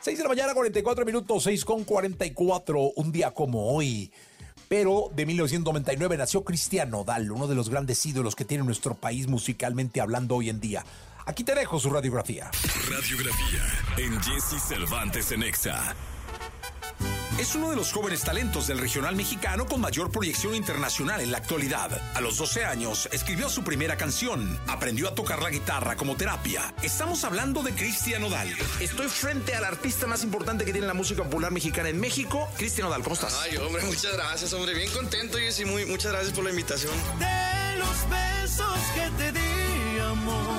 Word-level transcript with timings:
6 0.00 0.16
de 0.16 0.22
la 0.22 0.28
mañana, 0.28 0.54
44 0.54 1.04
minutos, 1.04 1.42
6 1.44 1.64
con 1.64 1.84
44, 1.84 2.80
un 2.96 3.12
día 3.12 3.32
como 3.32 3.72
hoy. 3.74 4.12
Pero 4.68 5.10
de 5.14 5.26
1999 5.26 6.16
nació 6.16 6.44
Cristian 6.44 6.90
Nodal, 6.90 7.30
uno 7.32 7.46
de 7.46 7.54
los 7.54 7.68
grandes 7.68 8.04
ídolos 8.06 8.36
que 8.36 8.44
tiene 8.44 8.64
nuestro 8.64 8.94
país 8.94 9.26
musicalmente 9.26 10.00
hablando 10.00 10.36
hoy 10.36 10.50
en 10.50 10.60
día. 10.60 10.84
Aquí 11.26 11.42
te 11.42 11.54
dejo 11.54 11.80
su 11.80 11.90
radiografía. 11.90 12.50
Radiografía 12.90 13.62
en 13.96 14.20
Jesse 14.22 14.62
Cervantes 14.62 15.32
en 15.32 15.42
Exa. 15.42 15.94
Es 17.38 17.54
uno 17.54 17.70
de 17.70 17.76
los 17.76 17.92
jóvenes 17.92 18.22
talentos 18.22 18.66
del 18.66 18.78
regional 18.78 19.14
mexicano 19.14 19.64
con 19.64 19.80
mayor 19.80 20.10
proyección 20.10 20.56
internacional 20.56 21.20
en 21.20 21.30
la 21.30 21.38
actualidad. 21.38 22.02
A 22.14 22.20
los 22.20 22.36
12 22.36 22.64
años 22.64 23.08
escribió 23.12 23.48
su 23.48 23.62
primera 23.62 23.96
canción, 23.96 24.58
aprendió 24.66 25.06
a 25.06 25.14
tocar 25.14 25.40
la 25.40 25.48
guitarra 25.48 25.94
como 25.94 26.16
terapia. 26.16 26.74
Estamos 26.82 27.22
hablando 27.22 27.62
de 27.62 27.72
Cristian 27.72 28.22
Nodal. 28.22 28.52
Estoy 28.80 29.06
frente 29.06 29.54
al 29.54 29.62
artista 29.62 30.08
más 30.08 30.24
importante 30.24 30.64
que 30.64 30.72
tiene 30.72 30.88
la 30.88 30.94
música 30.94 31.22
popular 31.22 31.52
mexicana 31.52 31.90
en 31.90 32.00
México, 32.00 32.48
Cristian 32.56 32.88
Nodal. 32.88 33.04
¿Cómo 33.04 33.14
estás? 33.14 33.38
Ay, 33.40 33.56
hombre, 33.56 33.84
muchas 33.84 34.14
gracias, 34.14 34.52
hombre. 34.52 34.74
Bien 34.74 34.90
contento, 34.90 35.38
y 35.38 35.64
muy, 35.64 35.86
muchas 35.86 36.10
gracias 36.10 36.32
por 36.34 36.42
la 36.42 36.50
invitación. 36.50 36.92
De 37.20 37.78
los 37.78 38.10
besos 38.10 38.78
que 38.96 39.10
te 39.16 39.30
di, 39.30 40.00
amor, 40.00 40.58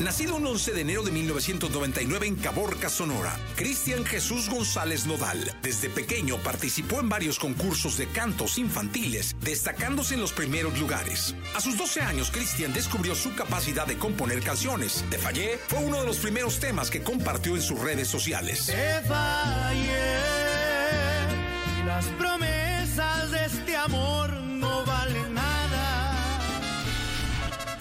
Nacido 0.00 0.36
un 0.36 0.46
11 0.46 0.74
de 0.74 0.80
enero 0.82 1.02
de 1.02 1.10
1999 1.10 2.28
en 2.28 2.36
Caborca, 2.36 2.88
Sonora, 2.88 3.36
Cristian 3.56 4.04
Jesús 4.04 4.48
González 4.48 5.06
Nodal, 5.06 5.52
desde 5.60 5.90
pequeño 5.90 6.36
participó 6.38 7.00
en 7.00 7.08
varios 7.08 7.40
concursos 7.40 7.98
de 7.98 8.06
cantos 8.06 8.58
infantiles, 8.58 9.34
destacándose 9.40 10.14
en 10.14 10.20
los 10.20 10.32
primeros 10.32 10.78
lugares. 10.78 11.34
A 11.56 11.60
sus 11.60 11.76
12 11.76 12.00
años, 12.02 12.30
Cristian 12.30 12.72
descubrió 12.72 13.16
su 13.16 13.34
capacidad 13.34 13.88
de 13.88 13.98
componer 13.98 14.40
canciones. 14.40 15.04
Te 15.10 15.18
fallé 15.18 15.58
fue 15.66 15.80
uno 15.80 16.00
de 16.00 16.06
los 16.06 16.18
primeros 16.18 16.60
temas 16.60 16.90
que 16.90 17.02
compartió 17.02 17.56
en 17.56 17.62
sus 17.62 17.80
redes 17.80 18.06
sociales. 18.06 18.72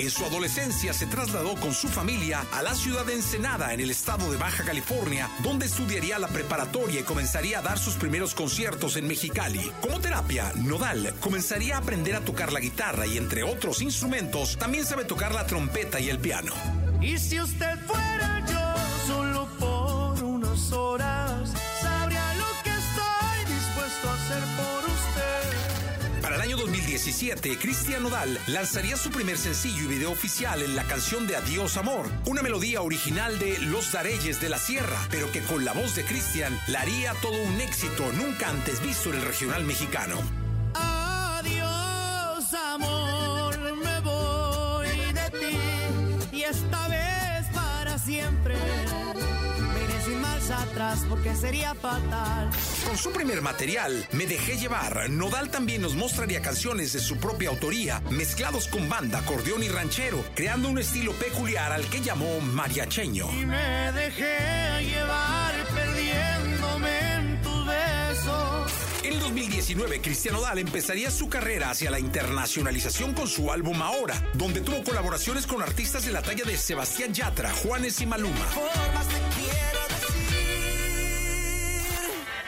En 0.08 0.11
su 0.11 0.23
adolescencia 0.23 0.94
se 0.94 1.05
trasladó 1.05 1.55
con 1.55 1.73
su 1.73 1.89
familia 1.89 2.45
a 2.53 2.63
la 2.63 2.73
ciudad 2.75 3.05
de 3.05 3.16
Ensenada, 3.16 3.73
en 3.73 3.81
el 3.81 3.91
estado 3.91 4.31
de 4.31 4.38
Baja 4.38 4.64
California, 4.64 5.30
donde 5.44 5.66
estudiaría 5.66 6.17
la 6.17 6.30
preparatoria 6.30 7.02
y 7.02 7.03
comenzaría 7.03 7.59
a 7.59 7.61
dar 7.61 7.77
sus 7.77 7.95
primeros 7.95 8.33
conciertos 8.33 8.95
en 8.95 9.05
Mexicali. 9.05 9.69
Como 9.81 9.99
terapia, 9.99 10.53
Nodal 10.55 11.14
comenzaría 11.19 11.75
a 11.75 11.80
aprender 11.80 12.16
a 12.16 12.22
tocar 12.22 12.53
la 12.53 12.61
guitarra 12.61 13.05
y 13.05 13.17
entre 13.17 13.44
otros 13.44 13.81
instrumentos, 13.81 14.55
también 14.58 14.86
sabe 14.86 15.03
tocar 15.03 15.36
la 15.36 15.45
trompeta 15.45 15.99
y 15.99 16.08
el 16.08 16.19
piano. 16.19 16.53
Y 17.02 17.17
si 17.17 17.42
usted 17.42 17.77
fuera 17.86 18.06
2017, 26.98 27.59
Cristian 27.59 28.02
Nodal 28.02 28.40
lanzaría 28.48 28.98
su 28.98 29.12
primer 29.12 29.38
sencillo 29.38 29.84
y 29.84 29.88
video 29.88 30.12
oficial 30.12 30.64
en 30.64 30.76
la 30.76 30.84
canción 30.84 31.28
de 31.28 31.36
Adiós 31.36 31.78
Amor, 31.78 32.08
una 32.26 32.42
melodía 32.42 32.81
original 32.81 33.38
de 33.38 33.59
Los 33.59 33.92
Dareyes 33.92 34.42
de 34.42 34.50
la 34.50 34.58
Sierra, 34.58 34.98
pero 35.12 35.31
que 35.31 35.44
con 35.44 35.64
la 35.64 35.73
voz 35.73 35.94
de 35.95 36.04
Cristian 36.04 36.59
la 36.67 36.81
haría 36.81 37.14
todo 37.22 37.39
un 37.39 37.62
éxito 37.62 38.12
nunca 38.14 38.50
antes 38.50 38.81
visto 38.81 39.09
en 39.12 39.17
el 39.20 39.22
regional 39.22 39.64
mexicano. 39.64 40.17
Adiós, 40.73 42.52
amor, 42.73 43.59
me 43.59 44.00
voy 44.00 44.88
de 45.14 45.30
ti 45.39 46.36
y 46.36 46.42
esta 46.42 46.88
vez 46.88 47.45
para 47.54 48.00
siempre. 48.00 48.56
Atrás 50.72 51.06
porque 51.10 51.36
sería 51.36 51.73
fatal. 51.76 52.50
Con 52.86 52.98
su 52.98 53.11
primer 53.11 53.42
material, 53.42 54.08
Me 54.11 54.26
Dejé 54.26 54.58
Llevar, 54.58 55.10
Nodal 55.10 55.50
también 55.50 55.82
nos 55.82 55.95
mostraría 55.95 56.42
canciones 56.42 56.94
de 56.94 57.00
su 57.00 57.17
propia 57.17 57.50
autoría, 57.50 58.02
mezclados 58.10 58.67
con 58.67 58.88
banda, 58.89 59.20
acordeón 59.20 59.64
y 59.64 59.70
ranchero, 59.70 60.23
creando 60.36 60.70
un 60.70 60.80
estilo 60.80 61.14
peculiar 61.14 61.72
al 61.72 61.86
que 61.89 62.02
llamó 62.02 62.39
mariacheño. 62.42 63.30
Y 63.32 63.45
me 63.45 63.92
dejé 63.94 64.83
llevar 64.83 65.54
perdiéndome 65.73 67.14
en 67.14 67.42
tus 67.42 67.66
besos. 67.66 68.72
En 69.04 69.14
el 69.14 69.20
2019, 69.20 70.02
Cristian 70.02 70.36
Nodal 70.36 70.60
empezaría 70.60 71.11
su 71.11 71.30
carrera 71.30 71.70
hacia 71.70 71.92
la 71.92 72.00
internacionalización 72.00 73.14
con 73.14 73.27
su 73.27 73.52
álbum 73.52 73.82
Ahora, 73.82 74.22
donde 74.33 74.61
tuvo 74.61 74.83
colaboraciones 74.83 75.48
con 75.48 75.61
artistas 75.61 76.06
de 76.06 76.11
la 76.11 76.22
talla 76.22 76.44
de 76.44 76.58
Sebastián 76.58 77.14
Yatra, 77.14 77.52
Juanes 77.54 78.02
y 78.02 78.06
Maluma. 78.06 78.45
Formas 78.48 79.08
te 79.08 79.42
quiero. 79.42 80.07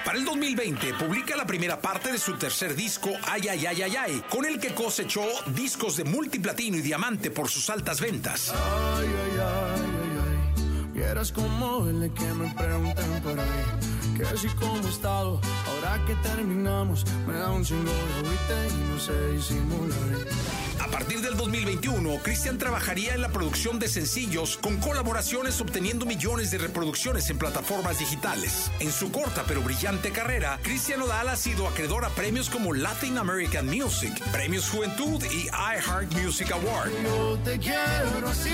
Para 0.09 0.17
el 0.17 0.25
2020 0.25 0.95
publica 0.95 1.37
la 1.37 1.45
primera 1.45 1.79
parte 1.79 2.11
de 2.11 2.17
su 2.17 2.33
tercer 2.33 2.75
disco 2.75 3.11
Ay 3.27 3.47
Ay 3.47 3.67
Ay 3.67 3.81
Ay 3.83 3.95
Ay, 3.95 4.23
con 4.27 4.43
el 4.43 4.59
que 4.59 4.73
cosechó 4.73 5.21
discos 5.53 5.97
de 5.97 6.03
multiplatino 6.03 6.77
y 6.77 6.81
diamante 6.81 7.29
por 7.29 7.47
sus 7.47 7.69
altas 7.69 8.01
ventas. 8.01 8.49
Ay, 8.49 9.05
ay, 9.05 9.39
ay, 9.39 9.83
ay. 10.25 10.91
Vieras 10.93 11.31
cómo 11.31 11.81
duele 11.81 12.11
que 12.11 12.25
me 12.25 12.51
pregunten 12.55 13.21
por 13.21 13.39
ahí. 13.39 14.17
Que 14.17 14.35
si 14.35 14.47
como 14.55 14.77
he 14.77 14.89
estado, 14.89 15.39
ahora 15.67 16.03
que 16.07 16.15
terminamos, 16.27 17.05
me 17.27 17.35
da 17.35 17.51
un 17.51 17.63
chingo 17.63 17.91
de 17.91 18.67
y 18.67 18.91
no 18.91 18.99
sé 18.99 19.31
disimular. 19.33 20.68
A 20.79 20.87
partir 20.87 21.21
del 21.21 21.35
2021, 21.35 22.19
Cristian 22.23 22.57
trabajaría 22.57 23.13
en 23.13 23.21
la 23.21 23.29
producción 23.29 23.79
de 23.79 23.87
sencillos 23.87 24.57
con 24.57 24.77
colaboraciones 24.77 25.59
obteniendo 25.59 26.05
millones 26.05 26.51
de 26.51 26.57
reproducciones 26.57 27.29
en 27.29 27.37
plataformas 27.37 27.99
digitales. 27.99 28.71
En 28.79 28.91
su 28.91 29.11
corta 29.11 29.43
pero 29.47 29.61
brillante 29.61 30.11
carrera, 30.11 30.59
Cristian 30.63 30.99
Nodal 30.99 31.27
ha 31.29 31.35
sido 31.35 31.67
acreedor 31.67 32.05
a 32.05 32.09
premios 32.09 32.49
como 32.49 32.73
Latin 32.73 33.17
American 33.17 33.65
Music, 33.65 34.13
Premios 34.31 34.69
Juventud 34.69 35.23
y 35.31 35.47
iHeart 35.47 36.13
Music 36.13 36.51
Award. 36.51 36.91
Yo 37.03 37.37
te 37.43 37.59
quiero 37.59 38.29
así, 38.29 38.49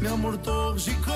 mi 0.00 0.08
amor 0.08 0.36
tóxico. 0.42 1.14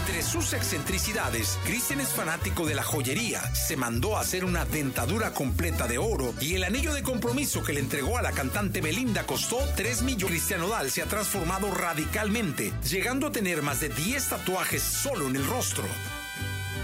Entre 0.00 0.22
sus 0.22 0.54
excentricidades, 0.54 1.58
Cristian 1.64 2.00
es 2.00 2.08
fanático 2.08 2.64
de 2.66 2.74
la 2.74 2.82
joyería. 2.82 3.42
Se 3.54 3.76
mandó 3.76 4.16
a 4.16 4.22
hacer 4.22 4.46
una 4.46 4.64
dentadura 4.64 5.34
completa 5.34 5.86
de 5.86 5.98
oro 5.98 6.32
y 6.40 6.54
el 6.54 6.64
anillo 6.64 6.94
de 6.94 7.02
compromiso 7.02 7.62
que 7.62 7.74
le 7.74 7.80
entregó 7.80 8.16
a 8.16 8.22
la 8.22 8.32
cantante 8.32 8.80
Belinda 8.80 9.24
costó 9.24 9.58
3 9.76 10.02
millones. 10.02 10.30
Cristian 10.30 10.60
Nodal 10.60 10.90
se 10.90 11.02
ha 11.02 11.06
transformado 11.06 11.70
radicalmente, 11.70 12.72
llegando 12.88 13.26
a 13.26 13.32
tener 13.32 13.60
más 13.60 13.80
de 13.80 13.90
10 13.90 14.30
tatuajes 14.30 14.82
solo 14.82 15.28
en 15.28 15.36
el 15.36 15.46
rostro. 15.46 15.84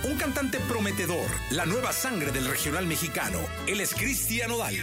Un 0.04 0.16
cantante 0.18 0.58
prometedor, 0.60 1.26
la 1.50 1.64
nueva 1.64 1.92
sangre 1.92 2.32
del 2.32 2.46
regional 2.46 2.86
mexicano. 2.86 3.38
Él 3.66 3.80
es 3.80 3.94
Cristian 3.94 4.50
Nodal. 4.50 4.76